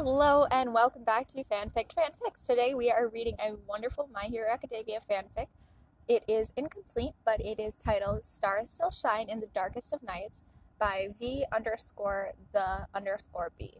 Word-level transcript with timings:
Hello 0.00 0.46
and 0.52 0.72
welcome 0.72 1.02
back 1.02 1.26
to 1.26 1.42
Fanfic 1.42 1.92
Fanfics. 1.92 2.46
Today 2.46 2.72
we 2.72 2.88
are 2.88 3.08
reading 3.08 3.34
a 3.40 3.56
wonderful 3.66 4.08
My 4.14 4.26
Hero 4.26 4.48
Academia 4.48 5.00
fanfic. 5.10 5.48
It 6.06 6.22
is 6.28 6.52
incomplete, 6.56 7.14
but 7.24 7.40
it 7.40 7.58
is 7.58 7.78
titled 7.78 8.24
Stars 8.24 8.70
Still 8.70 8.92
Shine 8.92 9.28
in 9.28 9.40
the 9.40 9.48
Darkest 9.48 9.92
of 9.92 10.00
Nights 10.04 10.44
by 10.78 11.08
V 11.18 11.44
underscore 11.52 12.30
the 12.52 12.86
underscore 12.94 13.50
B. 13.58 13.74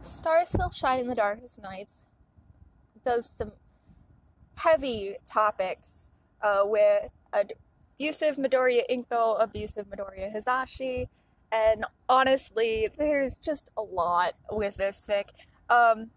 Stars 0.00 0.48
Still 0.48 0.70
Shine 0.72 0.98
in 0.98 1.06
the 1.06 1.14
Darkest 1.14 1.58
of 1.58 1.62
Nights 1.62 2.06
does 3.04 3.28
some 3.28 3.52
heavy 4.56 5.16
topics 5.24 6.10
uh, 6.42 6.62
with 6.64 7.12
abusive 7.32 8.36
Midoriya 8.36 8.82
Inko, 8.90 9.42
abusive 9.42 9.86
Midoriya 9.86 10.34
Hizashi, 10.34 11.08
and 11.52 11.84
honestly, 12.08 12.88
there's 12.96 13.38
just 13.38 13.70
a 13.76 13.82
lot 13.82 14.32
with 14.50 14.76
this 14.76 15.06
fic. 15.08 15.28
Um, 15.68 16.10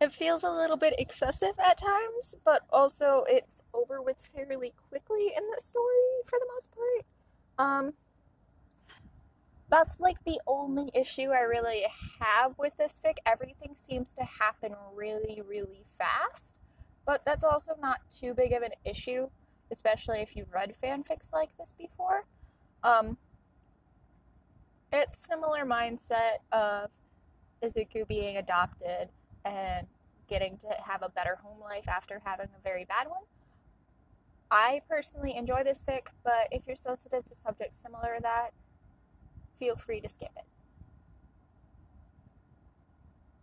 it 0.00 0.12
feels 0.12 0.42
a 0.42 0.50
little 0.50 0.76
bit 0.76 0.94
excessive 0.98 1.54
at 1.64 1.78
times, 1.78 2.34
but 2.44 2.62
also 2.70 3.24
it's 3.28 3.62
over 3.72 4.02
with 4.02 4.20
fairly 4.20 4.72
quickly 4.88 5.32
in 5.36 5.42
the 5.54 5.62
story 5.62 5.84
for 6.26 6.38
the 6.38 6.46
most 6.52 6.70
part. 6.72 7.04
Um, 7.58 7.94
that's 9.74 9.98
like 9.98 10.22
the 10.24 10.40
only 10.46 10.88
issue 10.94 11.30
I 11.32 11.40
really 11.40 11.84
have 12.20 12.56
with 12.58 12.76
this 12.76 13.00
fic. 13.04 13.16
Everything 13.26 13.74
seems 13.74 14.12
to 14.12 14.22
happen 14.22 14.72
really, 14.94 15.42
really 15.48 15.82
fast, 15.84 16.60
but 17.04 17.24
that's 17.24 17.42
also 17.42 17.72
not 17.82 17.98
too 18.08 18.34
big 18.34 18.52
of 18.52 18.62
an 18.62 18.70
issue, 18.84 19.26
especially 19.72 20.20
if 20.20 20.36
you've 20.36 20.52
read 20.52 20.72
fanfics 20.80 21.32
like 21.32 21.56
this 21.58 21.74
before. 21.76 22.24
Um, 22.84 23.16
it's 24.92 25.26
similar 25.26 25.64
mindset 25.64 26.36
of 26.52 26.90
Izuku 27.60 28.06
being 28.06 28.36
adopted 28.36 29.08
and 29.44 29.88
getting 30.28 30.56
to 30.58 30.68
have 30.86 31.02
a 31.02 31.08
better 31.08 31.36
home 31.42 31.60
life 31.60 31.88
after 31.88 32.22
having 32.24 32.46
a 32.56 32.62
very 32.62 32.84
bad 32.84 33.08
one. 33.08 33.22
I 34.52 34.82
personally 34.88 35.34
enjoy 35.34 35.64
this 35.64 35.82
fic, 35.82 36.06
but 36.22 36.46
if 36.52 36.64
you're 36.68 36.76
sensitive 36.76 37.24
to 37.24 37.34
subjects 37.34 37.76
similar 37.76 38.14
to 38.14 38.22
that, 38.22 38.50
feel 39.56 39.76
free 39.76 40.00
to 40.00 40.08
skip 40.08 40.30
it. 40.36 40.44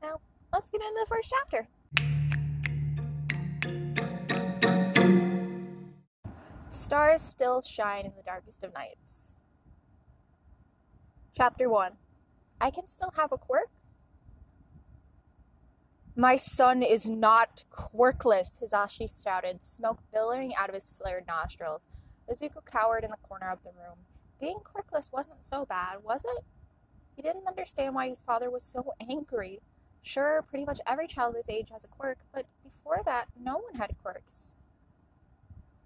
Now, 0.01 0.19
let's 0.53 0.69
get 0.69 0.81
into 0.81 0.99
the 0.99 1.07
first 1.07 1.29
chapter. 1.29 1.67
Stars 6.69 7.21
still 7.21 7.61
shine 7.61 8.05
in 8.05 8.13
the 8.15 8.23
darkest 8.23 8.63
of 8.63 8.73
nights. 8.73 9.35
Chapter 11.33 11.69
1 11.69 11.93
I 12.59 12.69
can 12.69 12.85
still 12.85 13.11
have 13.15 13.31
a 13.31 13.37
quirk? 13.37 13.69
My 16.15 16.35
son 16.35 16.83
is 16.83 17.09
not 17.09 17.63
quirkless, 17.71 18.61
Hizashi 18.61 19.23
shouted, 19.23 19.63
smoke 19.63 19.99
billowing 20.11 20.53
out 20.55 20.69
of 20.69 20.75
his 20.75 20.89
flared 20.89 21.25
nostrils. 21.25 21.87
Izuku 22.29 22.63
cowered 22.65 23.03
in 23.03 23.11
the 23.11 23.17
corner 23.17 23.49
of 23.49 23.63
the 23.63 23.71
room. 23.71 23.97
Being 24.41 24.59
quirkless 24.63 25.13
wasn't 25.13 25.45
so 25.45 25.65
bad, 25.65 26.03
was 26.03 26.25
it? 26.25 26.43
He 27.15 27.21
didn't 27.21 27.47
understand 27.47 27.93
why 27.93 28.07
his 28.09 28.23
father 28.23 28.49
was 28.49 28.63
so 28.63 28.91
angry. 28.99 29.61
Sure, 30.01 30.41
pretty 30.41 30.65
much 30.65 30.81
every 30.87 31.05
child 31.05 31.35
his 31.35 31.47
age 31.47 31.69
has 31.69 31.83
a 31.83 31.87
quirk, 31.87 32.17
but 32.33 32.47
before 32.63 33.01
that, 33.05 33.27
no 33.39 33.59
one 33.59 33.75
had 33.75 33.95
quirks. 34.01 34.55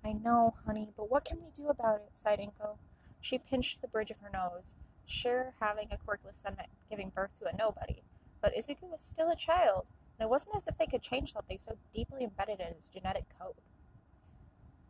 I 0.05 0.13
know, 0.13 0.53
honey, 0.65 0.94
but 0.95 1.11
what 1.11 1.25
can 1.25 1.41
we 1.44 1.51
do 1.51 1.67
about 1.67 1.97
it? 1.97 2.09
sighed 2.13 2.39
Inko. 2.39 2.77
She 3.19 3.39
pinched 3.39 3.81
the 3.81 3.89
bridge 3.89 4.11
of 4.11 4.19
her 4.19 4.29
nose. 4.29 4.77
Sure, 5.05 5.53
having 5.59 5.89
a 5.91 5.97
quirkless 5.97 6.35
son 6.38 6.55
meant 6.55 6.69
giving 6.89 7.09
birth 7.09 7.38
to 7.39 7.47
a 7.47 7.57
nobody, 7.57 8.03
but 8.39 8.55
Izuku 8.55 8.89
was 8.89 9.01
still 9.01 9.29
a 9.31 9.35
child, 9.35 9.85
and 10.17 10.27
it 10.27 10.29
wasn't 10.29 10.55
as 10.55 10.69
if 10.69 10.77
they 10.77 10.85
could 10.85 11.01
change 11.01 11.33
something 11.33 11.57
so 11.59 11.77
deeply 11.94 12.23
embedded 12.23 12.61
in 12.61 12.73
his 12.73 12.88
genetic 12.88 13.25
code. 13.38 13.55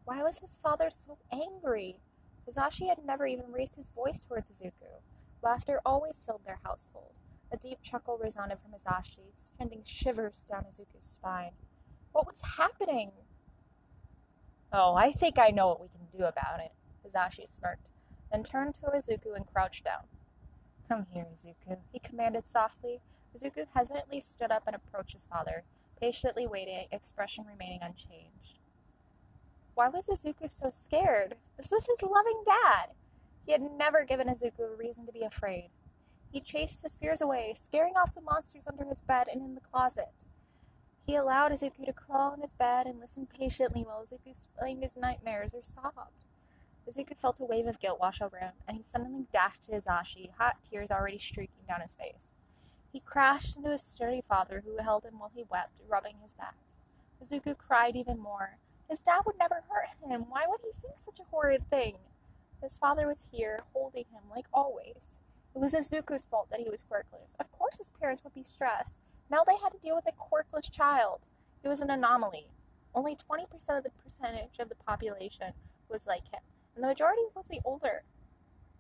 Why 0.04 0.22
was 0.22 0.38
his 0.38 0.56
father 0.56 0.92
so 0.92 1.18
angry? 1.32 2.00
Hizashi 2.48 2.88
had 2.88 3.04
never 3.04 3.26
even 3.26 3.52
raised 3.52 3.76
his 3.76 3.90
voice 3.90 4.22
towards 4.22 4.52
Izuku. 4.52 5.02
Laughter 5.42 5.82
always 5.86 6.24
filled 6.24 6.46
their 6.46 6.60
household. 6.64 7.20
A 7.52 7.58
deep 7.58 7.82
chuckle 7.82 8.18
resounded 8.18 8.60
from 8.60 8.72
Hizashi, 8.72 9.32
sending 9.36 9.84
shivers 9.84 10.46
down 10.46 10.66
Izuku's 10.66 11.06
spine. 11.06 11.52
What 12.12 12.28
was 12.28 12.42
happening? 12.42 13.12
Oh, 14.72 14.96
I 14.96 15.12
think 15.12 15.40
I 15.40 15.50
know 15.50 15.68
what 15.68 15.82
we 15.82 15.88
can 15.88 16.06
do 16.12 16.26
about 16.26 16.60
it, 16.60 16.72
Hizashi 17.06 17.48
smirked, 17.48 17.92
then 18.32 18.44
turned 18.44 18.76
to 18.76 18.82
Izuku 18.82 19.36
and 19.36 19.46
crouched 19.48 19.86
down. 19.86 20.04
Come 20.88 21.06
here, 21.12 21.26
Izuku, 21.34 21.78
he 21.92 22.00
commanded 22.00 22.48
softly. 22.48 23.00
Izuku 23.36 23.66
hesitantly 23.74 24.22
stood 24.22 24.52
up 24.52 24.64
and 24.68 24.76
approached 24.76 25.14
his 25.14 25.26
father, 25.26 25.64
patiently 26.00 26.46
waiting, 26.46 26.88
expression 26.92 27.46
remaining 27.46 27.82
unchanged. 27.82 28.60
Why 29.76 29.90
was 29.90 30.08
Izuku 30.08 30.50
so 30.50 30.70
scared? 30.70 31.36
This 31.58 31.70
was 31.70 31.86
his 31.86 32.02
loving 32.02 32.42
dad. 32.46 32.92
He 33.46 33.52
had 33.52 33.62
never 33.62 34.06
given 34.06 34.28
Izuku 34.28 34.62
a 34.62 34.76
reason 34.76 35.06
to 35.06 35.12
be 35.12 35.24
afraid. 35.24 35.70
He 36.32 36.40
chased 36.40 36.82
his 36.82 36.96
fears 36.96 37.22
away, 37.22 37.54
scaring 37.58 37.98
off 37.98 38.16
the 38.16 38.22
monsters 38.22 38.68
under 38.68 38.86
his 38.86 39.02
bed 39.02 39.28
and 39.32 39.42
in 39.42 39.54
the 39.54 39.62
closet. 39.62 40.24
He 41.06 41.16
allowed 41.16 41.52
Izuku 41.52 41.86
to 41.86 41.94
crawl 41.94 42.34
in 42.34 42.42
his 42.42 42.54
bed 42.54 42.88
and 42.88 43.02
listen 43.02 43.28
patiently 43.28 43.84
while 43.84 44.02
Izuku 44.02 44.28
explained 44.28 44.82
his 44.82 44.96
nightmares 44.96 45.54
or 45.54 45.62
sobbed. 45.62 46.26
Izuku 46.90 47.18
felt 47.18 47.42
a 47.42 47.44
wave 47.44 47.68
of 47.68 47.80
guilt 47.80 48.00
wash 48.00 48.22
over 48.22 48.38
him, 48.38 48.54
and 48.68 48.78
he 48.78 48.84
suddenly 48.84 49.26
dashed 49.34 49.64
to 49.64 49.74
Hizashi, 49.74 50.32
hot 50.38 50.56
tears 50.64 50.90
already 50.90 51.20
streaking 51.20 51.66
down 51.68 51.82
his 51.82 51.96
face. 51.96 52.32
He 52.94 53.02
crashed 53.02 53.58
into 53.58 53.72
his 53.72 53.82
sturdy 53.82 54.22
father, 54.22 54.64
who 54.66 54.82
held 54.82 55.04
him 55.04 55.20
while 55.20 55.32
he 55.36 55.44
wept, 55.50 55.82
rubbing 55.86 56.16
his 56.24 56.34
back. 56.34 56.56
Izuku 57.22 57.58
cried 57.58 57.98
even 57.98 58.20
more, 58.20 58.58
his 58.90 59.02
dad 59.02 59.22
would 59.26 59.38
never 59.40 59.64
hurt 59.70 60.10
him. 60.10 60.26
Why 60.30 60.46
would 60.48 60.62
he 60.62 60.72
think 60.82 60.98
such 60.98 61.20
a 61.20 61.30
horrid 61.32 61.68
thing? 61.70 61.96
His 62.62 62.78
father 62.78 63.08
was 63.08 63.30
here, 63.32 63.60
holding 63.74 64.06
him 64.12 64.24
like 64.30 64.46
always. 64.54 65.20
It 65.56 65.60
was 65.60 65.74
Izuku's 65.74 66.26
fault 66.26 66.50
that 66.52 66.60
he 66.60 66.70
was 66.70 66.84
quirkless. 66.84 67.36
Of 67.40 67.52
course 67.52 67.78
his 67.78 67.90
parents 67.90 68.24
would 68.24 68.34
be 68.34 68.44
stressed. 68.44 69.02
Now 69.30 69.44
they 69.44 69.56
had 69.56 69.72
to 69.72 69.80
deal 69.80 69.96
with 69.96 70.08
a 70.08 70.12
quirkless 70.12 70.70
child. 70.70 71.28
He 71.62 71.70
was 71.70 71.82
an 71.82 71.90
anomaly. 71.90 72.48
Only 72.94 73.16
20% 73.16 73.78
of 73.78 73.84
the 73.84 73.90
percentage 74.04 74.60
of 74.60 74.70
the 74.70 74.76
population 74.76 75.54
was 75.90 76.08
like 76.08 76.26
him, 76.32 76.42
and 76.76 76.84
the 76.84 76.88
majority 76.88 77.24
was 77.36 77.48
the 77.48 77.60
older 77.66 78.04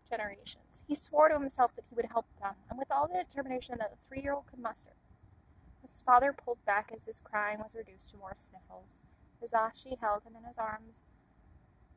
generations. 0.09 0.83
He 0.87 0.95
swore 0.95 1.29
to 1.29 1.39
himself 1.39 1.75
that 1.75 1.85
he 1.89 1.95
would 1.95 2.05
help 2.05 2.25
them, 2.39 2.53
and 2.69 2.77
with 2.77 2.91
all 2.91 3.07
the 3.07 3.23
determination 3.23 3.75
that 3.79 3.93
a 3.93 4.07
three 4.07 4.21
year 4.21 4.33
old 4.33 4.47
could 4.47 4.59
muster. 4.59 4.93
His 5.87 6.01
father 6.01 6.33
pulled 6.33 6.63
back 6.65 6.91
as 6.93 7.05
his 7.05 7.19
crying 7.19 7.59
was 7.59 7.75
reduced 7.75 8.09
to 8.11 8.17
more 8.17 8.33
sniffles. 8.35 9.03
Hizashi 9.41 9.99
held 9.99 10.23
him 10.23 10.35
in 10.35 10.43
his 10.43 10.57
arms. 10.57 11.03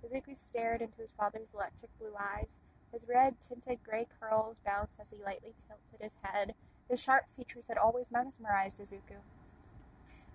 Izuku 0.04 0.36
stared 0.36 0.82
into 0.82 1.00
his 1.00 1.10
father's 1.10 1.54
electric 1.54 1.96
blue 1.98 2.14
eyes. 2.18 2.60
His 2.92 3.06
red 3.08 3.40
tinted 3.40 3.82
gray 3.82 4.06
curls 4.18 4.60
bounced 4.60 5.00
as 5.00 5.10
he 5.10 5.22
lightly 5.22 5.54
tilted 5.56 6.00
his 6.00 6.18
head. 6.22 6.54
His 6.88 7.02
sharp 7.02 7.28
features 7.28 7.68
had 7.68 7.78
always 7.78 8.10
mesmerized 8.10 8.80
Izuku. 8.80 9.20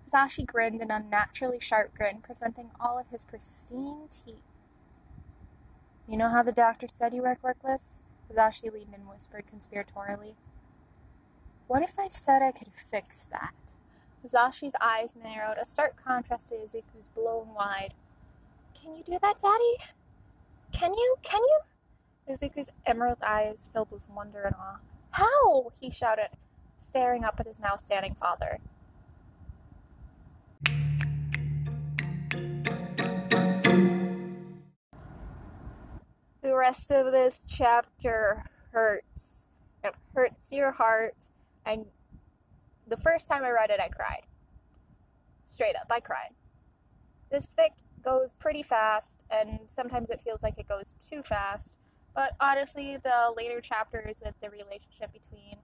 Hizashi 0.06 0.44
grinned 0.46 0.82
an 0.82 0.90
unnaturally 0.90 1.58
sharp 1.58 1.94
grin, 1.94 2.20
presenting 2.20 2.70
all 2.78 2.98
of 2.98 3.08
his 3.08 3.24
pristine 3.24 4.08
teeth. 4.08 4.42
You 6.06 6.18
know 6.18 6.28
how 6.28 6.42
the 6.42 6.52
doctor 6.52 6.86
said 6.86 7.14
you 7.14 7.22
were 7.22 7.34
quirkless? 7.34 8.00
Hizashi 8.30 8.70
leaned 8.70 8.94
and 8.94 9.08
whispered 9.08 9.44
conspiratorially. 9.46 10.36
What 11.66 11.82
if 11.82 11.98
I 11.98 12.08
said 12.08 12.42
I 12.42 12.52
could 12.52 12.72
fix 12.72 13.28
that? 13.30 13.54
Hizashi's 14.24 14.74
eyes 14.80 15.14
narrowed, 15.22 15.58
a 15.58 15.66
stark 15.66 16.02
contrast 16.02 16.48
to 16.48 16.54
Izuku's 16.54 17.08
blown 17.08 17.52
wide. 17.54 17.92
Can 18.72 18.96
you 18.96 19.02
do 19.02 19.18
that, 19.20 19.38
Daddy? 19.38 19.76
Can 20.72 20.94
you? 20.94 21.16
Can 21.22 21.42
you? 21.42 22.34
Izuku's 22.34 22.72
emerald 22.86 23.18
eyes 23.22 23.68
filled 23.74 23.90
with 23.90 24.08
wonder 24.08 24.44
and 24.44 24.54
awe. 24.54 24.78
How? 25.10 25.70
he 25.78 25.90
shouted, 25.90 26.30
staring 26.78 27.22
up 27.22 27.38
at 27.38 27.46
his 27.46 27.60
now 27.60 27.76
standing 27.76 28.14
father. 28.14 28.60
The 36.40 36.54
rest 36.54 36.90
of 36.90 37.12
this 37.12 37.44
chapter 37.46 38.46
hurts. 38.72 39.48
It 39.84 39.94
hurts 40.14 40.50
your 40.50 40.72
heart, 40.72 41.28
and 41.66 41.84
the 42.88 42.96
first 42.96 43.28
time 43.28 43.44
I 43.44 43.50
read 43.50 43.70
it, 43.70 43.80
I 43.80 43.88
cried. 43.88 44.22
Straight 45.44 45.76
up, 45.76 45.86
I 45.90 46.00
cried. 46.00 46.30
This 47.30 47.54
fic 47.54 47.70
goes 48.04 48.32
pretty 48.34 48.62
fast, 48.62 49.24
and 49.30 49.60
sometimes 49.66 50.10
it 50.10 50.20
feels 50.20 50.42
like 50.42 50.58
it 50.58 50.68
goes 50.68 50.94
too 51.00 51.22
fast. 51.22 51.78
But 52.14 52.32
honestly, 52.40 52.98
the 53.02 53.32
later 53.36 53.60
chapters 53.60 54.22
with 54.24 54.34
the 54.40 54.50
relationship 54.50 55.12
between 55.12 55.56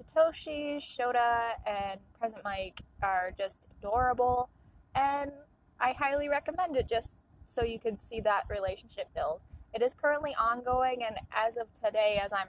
Hitoshi, 0.00 0.76
Shota, 0.76 1.52
and 1.66 1.98
Present 2.18 2.44
Mike 2.44 2.80
are 3.02 3.32
just 3.36 3.66
adorable, 3.78 4.48
and 4.94 5.32
I 5.80 5.92
highly 5.92 6.28
recommend 6.28 6.76
it 6.76 6.88
just 6.88 7.18
so 7.44 7.64
you 7.64 7.78
can 7.78 7.98
see 7.98 8.20
that 8.20 8.44
relationship 8.48 9.08
build. 9.14 9.40
It 9.74 9.82
is 9.82 9.94
currently 9.94 10.34
ongoing, 10.40 11.02
and 11.02 11.16
as 11.34 11.56
of 11.56 11.72
today, 11.72 12.20
as 12.22 12.32
I'm 12.32 12.48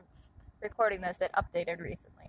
recording 0.62 1.02
this, 1.02 1.22
it 1.22 1.32
updated 1.36 1.82
recently. 1.82 2.27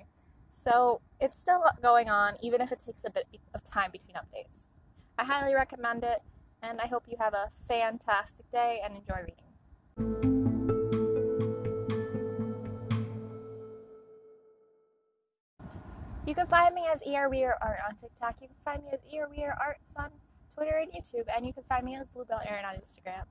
So 0.48 1.00
it's 1.20 1.38
still 1.38 1.64
going 1.82 2.08
on, 2.08 2.36
even 2.42 2.60
if 2.60 2.72
it 2.72 2.78
takes 2.78 3.04
a 3.04 3.10
bit 3.10 3.26
of 3.54 3.62
time 3.62 3.90
between 3.90 4.16
updates. 4.16 4.66
I 5.18 5.24
highly 5.24 5.54
recommend 5.54 6.04
it, 6.04 6.20
and 6.62 6.80
I 6.80 6.86
hope 6.86 7.04
you 7.08 7.16
have 7.18 7.34
a 7.34 7.48
fantastic 7.66 8.50
day 8.50 8.80
and 8.84 8.96
enjoy 8.96 9.20
reading. 9.20 9.44
You 16.26 16.34
can 16.34 16.46
find 16.46 16.74
me 16.74 16.86
as 16.92 17.02
ERWeir 17.02 17.54
Art 17.62 17.78
on 17.88 17.96
TikTok. 17.96 18.42
You 18.42 18.48
can 18.48 18.56
find 18.62 18.82
me 18.82 18.90
as 18.92 19.00
ERWeir 19.12 19.54
Arts 19.58 19.94
on 19.96 20.10
Twitter 20.54 20.76
and 20.76 20.92
YouTube, 20.92 21.24
and 21.34 21.46
you 21.46 21.52
can 21.54 21.62
find 21.64 21.84
me 21.84 21.96
as 21.96 22.10
Bluebell 22.10 22.40
Aaron 22.46 22.66
on 22.66 22.74
Instagram. 22.74 23.24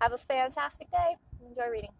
Have 0.00 0.12
a 0.12 0.18
fantastic 0.18 0.88
day. 0.90 1.16
And 1.40 1.48
enjoy 1.50 1.68
reading. 1.70 1.90